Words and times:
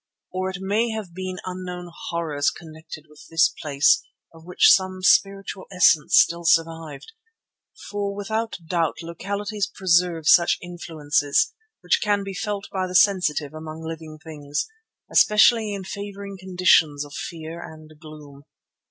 Or 0.31 0.49
it 0.49 0.57
may 0.59 0.89
have 0.89 1.13
been 1.13 1.37
unknown 1.45 1.91
horrors 2.09 2.49
connected 2.49 3.05
with 3.07 3.27
this 3.29 3.53
place 3.61 4.01
of 4.33 4.43
which 4.45 4.71
some 4.73 5.03
spiritual 5.03 5.65
essence 5.71 6.15
still 6.17 6.43
survived, 6.43 7.11
for 7.91 8.15
without 8.15 8.57
doubt 8.67 9.03
localities 9.03 9.67
preserve 9.71 10.27
such 10.27 10.57
influences, 10.59 11.53
which 11.81 11.99
can 12.01 12.23
be 12.23 12.33
felt 12.33 12.67
by 12.71 12.87
the 12.87 12.95
sensitive 12.95 13.53
among 13.53 13.83
living 13.83 14.17
things, 14.17 14.67
especially 15.11 15.71
in 15.71 15.83
favouring 15.83 16.35
conditions 16.35 17.05
of 17.05 17.13
fear 17.13 17.61
and 17.61 17.91
gloom. 17.99 18.45